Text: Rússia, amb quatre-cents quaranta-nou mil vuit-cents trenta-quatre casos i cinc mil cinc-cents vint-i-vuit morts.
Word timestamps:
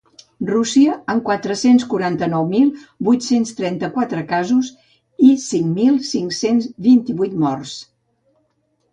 Rússia, 0.49 0.93
amb 1.13 1.23
quatre-cents 1.25 1.83
quaranta-nou 1.89 2.45
mil 2.53 2.71
vuit-cents 3.09 3.51
trenta-quatre 3.59 4.23
casos 4.31 4.71
i 5.27 5.29
cinc 5.43 5.69
mil 5.81 5.99
cinc-cents 6.07 6.71
vint-i-vuit 6.87 7.37
morts. 7.45 7.75